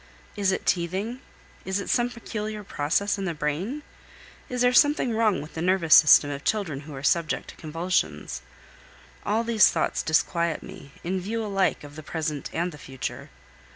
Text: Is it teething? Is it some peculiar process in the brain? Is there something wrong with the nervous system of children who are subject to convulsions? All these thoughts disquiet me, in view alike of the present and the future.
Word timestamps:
Is 0.35 0.51
it 0.51 0.65
teething? 0.65 1.19
Is 1.63 1.79
it 1.79 1.87
some 1.87 2.09
peculiar 2.09 2.63
process 2.63 3.19
in 3.19 3.25
the 3.25 3.35
brain? 3.35 3.83
Is 4.49 4.61
there 4.61 4.73
something 4.73 5.13
wrong 5.15 5.43
with 5.43 5.53
the 5.53 5.61
nervous 5.61 5.93
system 5.93 6.31
of 6.31 6.43
children 6.43 6.79
who 6.79 6.95
are 6.95 7.03
subject 7.03 7.49
to 7.49 7.55
convulsions? 7.55 8.41
All 9.27 9.43
these 9.43 9.69
thoughts 9.69 10.01
disquiet 10.01 10.63
me, 10.63 10.91
in 11.03 11.21
view 11.21 11.45
alike 11.45 11.83
of 11.83 11.95
the 11.95 12.01
present 12.01 12.49
and 12.51 12.71
the 12.71 12.79
future. 12.79 13.29